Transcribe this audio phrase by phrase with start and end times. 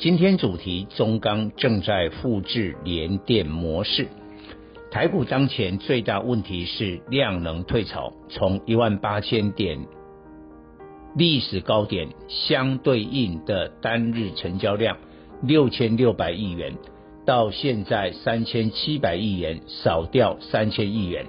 [0.00, 4.08] 今天主题：中钢正在复制联电模式。
[4.90, 9.78] 台股当前最大问题是量能退潮，从一万八千点
[11.14, 14.96] 历史高点相对应的单日成交量
[15.42, 16.78] 六千六百亿元，
[17.26, 21.26] 到现在三千七百亿元，少掉三千亿元，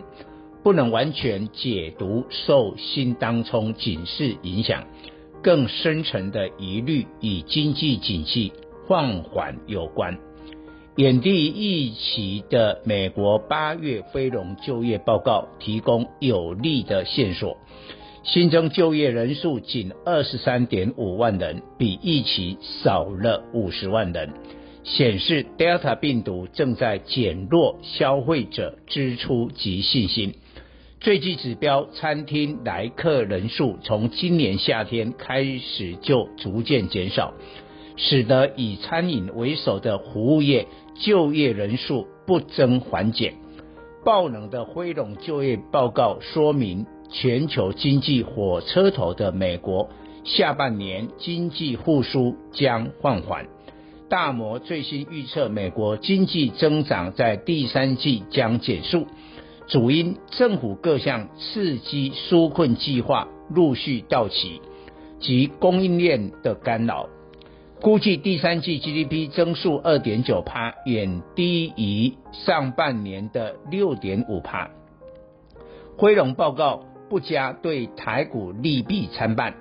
[0.63, 4.85] 不能完全解读受新当冲警示影响。
[5.43, 8.51] 更深层的疑虑与经济景气
[8.87, 10.17] 放缓有关。
[10.97, 17.57] 远低预期的美国八月非农就业报告提供有利的线索，
[18.23, 24.33] 新增就业人数仅二十三点五万人，比预期少了五十万人，
[24.83, 30.35] 显示 Delta 病毒正在减弱消费者支出及信心。
[31.02, 37.34] 最具指标，餐厅来客人数从今年夏天开始就逐渐减少，
[37.96, 40.68] 使得以餐饮为首的服务业
[40.99, 43.34] 就业人数不增反减。
[44.05, 49.90] 爆冷的非农就业报告说明，全球经济火车头的美国
[50.24, 53.48] 下半年经济复苏将放缓。
[54.07, 59.07] 大摩最新预测，美国经济增长在第三季将减速。
[59.71, 64.59] 主因政府各项刺激纾困计划陆续到期
[65.17, 67.07] 及供应链的干扰，
[67.79, 74.69] 估计第三季 GDP 增速二点九趴，远低于上半年的六点五趴。
[75.97, 79.53] 非农报告不佳，对台股利弊参半，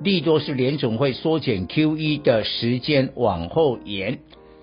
[0.00, 4.20] 利多是联总会缩减 QE 的时间往后延。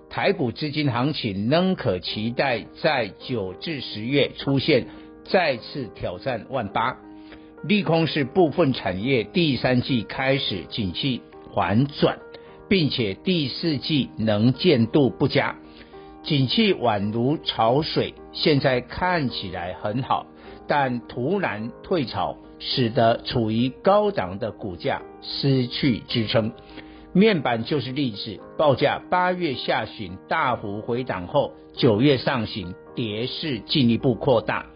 [0.10, 4.88] 台股资金行情仍可期待在九至十月出现
[5.24, 6.98] 再次挑战万八，
[7.64, 11.22] 利空是部分产业第三季开始景气
[11.54, 12.18] 反转，
[12.68, 15.58] 并且第四季能见度不佳，
[16.24, 20.26] 景气宛如潮水，现在看起来很好，
[20.68, 26.52] 但突然退潮，使得处于高档的股价失去支撑。
[27.12, 34.68] 面板就是例子，报价八月下旬大幅回档后，九月上行，跌势进一步扩大。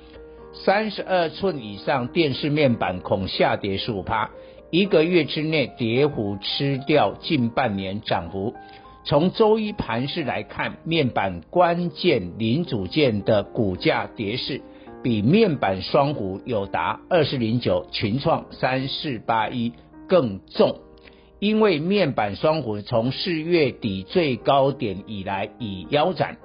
[0.53, 4.31] 三十二寸以上电视面板恐下跌十五趴，
[4.71, 8.55] 一个月之内跌幅吃掉近半年涨幅。
[9.05, 14.61] 从周一盘势来看，面板关键零组件的股价跌势
[15.03, 19.73] 比面板双股有达二四零九、群创三四八一
[20.07, 20.79] 更重。
[21.43, 26.37] 因为面板双虎从四月底最高点以来已腰斩，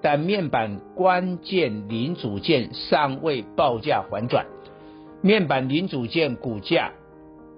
[0.00, 4.46] 但面板关键零组件尚未报价反转，
[5.20, 6.92] 面板零组件股价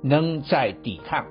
[0.02, 1.26] 仍在抵抗，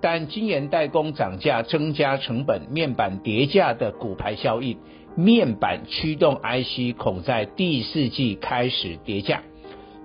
[0.00, 4.78] 但晶圆代工涨价增加成本，面板跌价的骨牌效应，
[5.16, 9.42] 面板驱动 IC 恐在第四季开始跌价。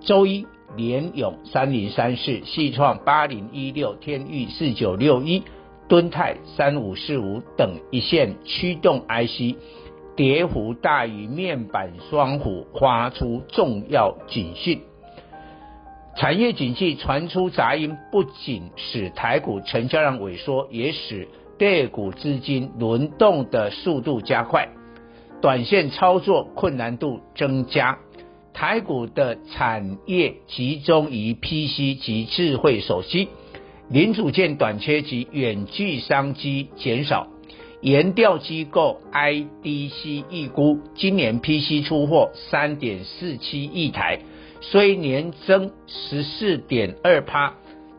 [0.02, 0.48] 周一。
[0.76, 5.44] 联咏三零三四、矽创八零一六、天域四九六一、
[5.88, 9.58] 敦泰三五四五等一线驱动 IC，
[10.16, 14.82] 跌幅大于面板双虎，发出重要警讯。
[16.16, 24.70] 产业景气传出杂音，不仅使台股成交量萎缩，也使个股资金轮动的速度加快，
[25.42, 27.98] 短线操作困难度增加。
[28.54, 33.28] 台股的产业集中于 PC 及智慧手机，
[33.90, 37.28] 零组件短缺及远距商机减少。
[37.82, 44.20] 研调机构 IDC 预估，今年 PC 出货三点四七亿台，
[44.62, 47.56] 虽年增十四点二趴，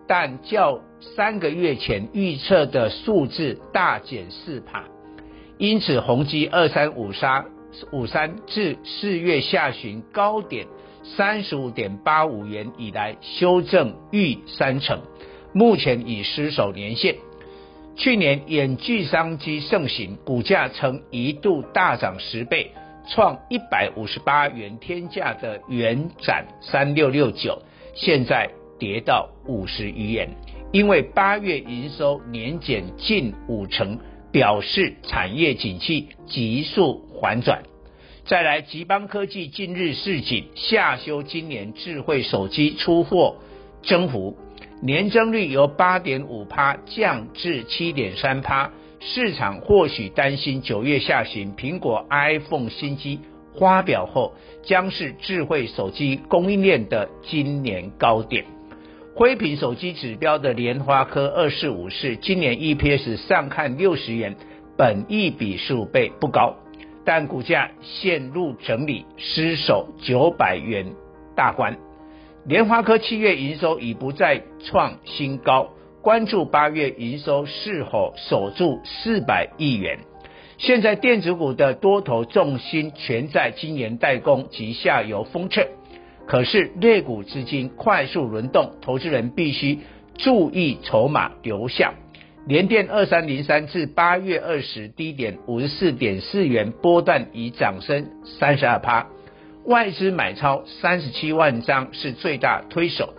[0.07, 4.85] 但较三个月前预测的数字大减四趴。
[5.59, 7.45] 因此，宏基二三五杀。
[7.93, 10.67] 五三至四月下旬高点
[11.03, 15.01] 三十五点八五元以来修正逾三成，
[15.53, 17.17] 目前已失守年线。
[17.97, 22.73] 去年远距商机盛行，股价曾一度大涨十倍，
[23.09, 27.63] 创一百五十八元天价的元展三六六九，
[27.95, 30.29] 现在跌到五十余元，
[30.73, 33.99] 因为八月营收年减近五成。
[34.35, 37.63] 表示产业景气急速反转。
[38.27, 43.37] 再来，集邦科技近日示警，下修今年智慧手机出货
[43.85, 44.37] 增幅，
[44.83, 48.73] 年增率由八点五趴降至七点三趴。
[48.99, 53.21] 市场或许担心九月下旬苹果 iPhone 新机
[53.57, 54.35] 发表后，
[54.65, 58.45] 将是智慧手机供应链的今年高点。
[59.17, 64.35] 辉品手机指标的联发科二四五四，今年 EPS 上看六十元，
[64.77, 66.57] 本益比数倍不高。
[67.05, 70.95] 但股价陷入整理，失守九百元
[71.37, 71.77] 大关。
[72.45, 75.69] 联发科七月营收已不再创新高，
[76.03, 80.01] 关注八月营收是否守住四百亿元。
[80.59, 85.69] 现在电子股的多头重心全在晶圆代工及下游封测，
[86.27, 89.81] 可是劣股资金快速轮动，投资人必须
[90.17, 91.95] 注意筹码流向。
[92.47, 98.07] 联电二三零三至八月二十低点五十四点四元波段已涨升
[98.39, 99.07] 三十二趴，
[99.65, 103.15] 外资买超三十七万张是最大推手，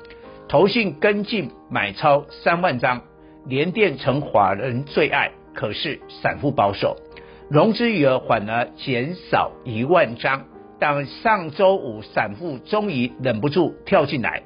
[0.47, 3.01] 投信跟进买超三万张，
[3.47, 6.95] 联电成法人最爱，可是散户保守，
[7.49, 10.45] 融资余额反而减少一万张，
[10.79, 14.43] 但上周五散户终于忍不住跳进来，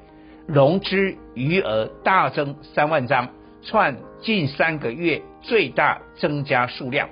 [0.48, 3.30] 融资余额大增三万张。
[3.62, 7.10] 创近三个月最大增加数量，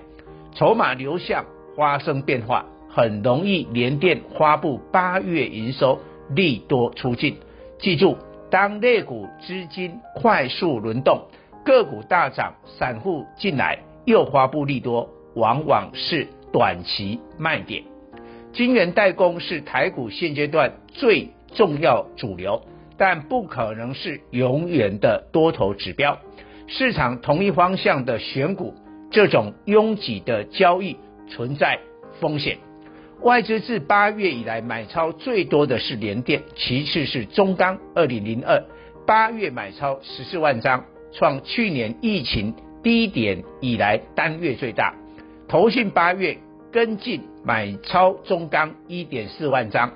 [0.55, 1.43] 筹码流向
[1.75, 5.99] 发生变化，很容易连电发布八月营收
[6.29, 7.35] 利多出尽。
[7.79, 8.17] 记住，
[8.49, 11.21] 当类股资金快速轮动，
[11.65, 17.83] 个股大涨，散户进来又发布利多，往往是短期卖点。
[18.57, 22.63] 晶圆代工是台股现阶段最重要主流，
[22.97, 26.17] 但不可能是永远的多头指标。
[26.65, 28.73] 市场同一方向的选股，
[29.11, 30.97] 这种拥挤的交易
[31.29, 31.77] 存在
[32.19, 32.57] 风险。
[33.21, 38.59] 外资自八月以来买超最多的是联电，其次是中钢二零零二，
[39.05, 40.83] 八月买超十四万张，
[41.13, 44.95] 创去年疫情低点以来单月最大。
[45.47, 46.35] 投信八月
[46.71, 49.93] 跟进买超中钢一点四万张，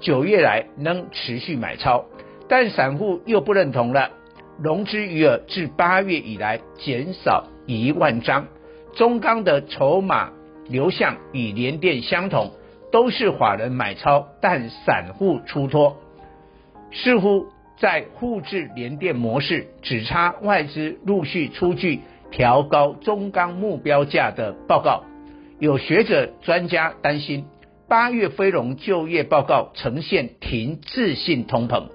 [0.00, 2.06] 九月来仍持续买超，
[2.48, 4.08] 但散户又不认同了。
[4.58, 8.46] 融资余额自八月以来减少一万张，
[8.94, 10.30] 中钢的筹码
[10.66, 12.52] 流向与联电相同，
[12.90, 15.98] 都是法人买超，但散户出脱，
[16.90, 25.04] 似乎在复制联电模式，只差外资陆续出具调高中钢目标价的报告。
[25.58, 27.46] 有学者专家担心，
[27.88, 31.88] 八月非农就业报告呈现停滞性通膨，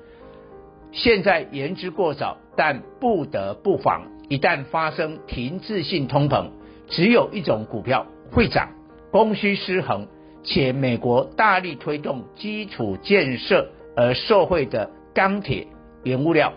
[0.92, 2.38] 现在言之过早。
[2.56, 6.50] 但不得不防，一旦发生停滞性通膨，
[6.90, 8.72] 只有一种股票会涨，
[9.12, 10.08] 供需失衡，
[10.44, 15.68] 且美国大力推动基础建设而受惠的钢铁、
[16.04, 16.52] 原物料。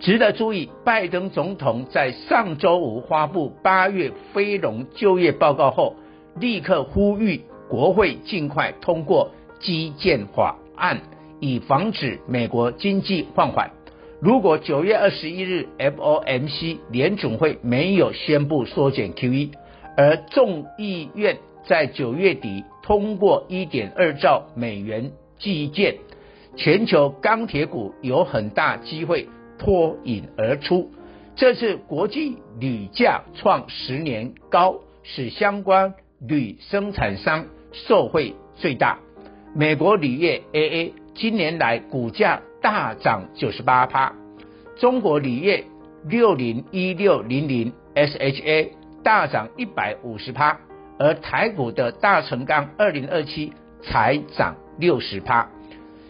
[0.00, 5.94] 值得注意，拜登总统在上周五发布八月非农就业报告后，
[6.36, 9.30] 立刻呼吁国会尽快通过
[9.60, 11.02] 基建法案，
[11.38, 13.72] 以防止美国经济放缓。
[14.22, 19.50] 如果九月二十一日 FOMC 联总会没有宣布缩减 QE，
[19.98, 21.36] 而众议院
[21.66, 25.96] 在九月底通过一点二兆美元基建，
[26.56, 29.28] 全球钢铁股有很大机会
[29.60, 30.90] 脱颖而出。
[31.36, 38.98] 这次国际铝价创十年高，使相关铝生产商受惠最大。
[39.54, 42.40] 美国铝业 AA 今年来股价。
[42.62, 44.14] 大涨九十八趴，
[44.76, 45.64] 中国铝业
[46.04, 50.58] 六零一六零零 SHA 大涨一百五十趴，
[50.98, 55.48] 而台股的大成钢二零二七才涨六十趴。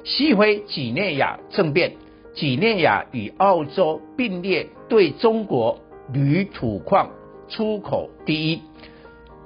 [0.03, 1.93] 西辉几内亚政变，
[2.35, 5.79] 几内亚与澳洲并列对中国
[6.13, 7.11] 铝土矿
[7.49, 8.63] 出口第一，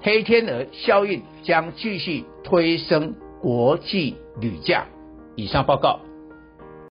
[0.03, 4.87] 黑天鹅效应将继续推升国际铝价。
[5.35, 5.99] 以上报告。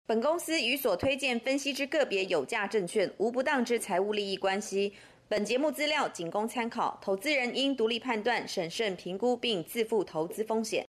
[0.09, 4.93] 本公司与所推荐分析之个别有价证券无不当之财务利益关系。
[5.29, 10.85] 本节目资料仅供参考，投资人应独立判断、审慎评估并自负投资风险。